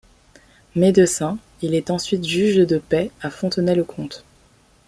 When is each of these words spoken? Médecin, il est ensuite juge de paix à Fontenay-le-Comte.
Médecin, 0.75 1.37
il 1.61 1.75
est 1.75 1.91
ensuite 1.91 2.25
juge 2.25 2.55
de 2.55 2.79
paix 2.79 3.11
à 3.21 3.29
Fontenay-le-Comte. 3.29 4.25